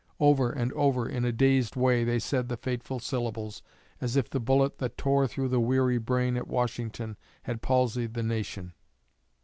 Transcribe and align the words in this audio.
Over 0.19 0.49
and 0.51 0.73
over, 0.73 1.07
in 1.07 1.25
a 1.25 1.31
dazed 1.31 1.75
way, 1.75 2.03
they 2.03 2.17
said 2.17 2.49
the 2.49 2.57
fateful 2.57 2.99
syllables, 2.99 3.61
as 4.01 4.15
if 4.15 4.27
the 4.31 4.39
bullet 4.39 4.79
that 4.79 4.97
tore 4.97 5.27
through 5.27 5.49
the 5.49 5.59
weary 5.59 5.99
brain 5.99 6.35
at 6.37 6.47
Washington 6.47 7.17
had 7.43 7.61
palsied 7.61 8.15
the 8.15 8.23
nation. 8.23 8.73